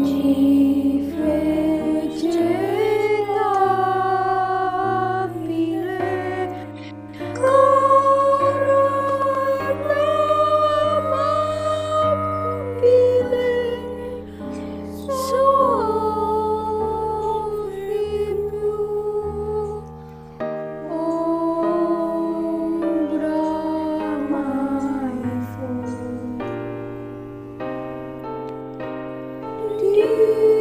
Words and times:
deep. 0.00 1.61
you. 30.18 30.51